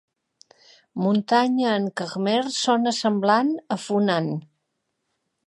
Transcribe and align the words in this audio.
"Muntanya" 1.01 1.75
en 1.81 1.85
khmer 2.13 2.41
sona 2.61 2.95
semblant 3.01 3.53
a 3.77 3.79
"Funan". 3.87 4.33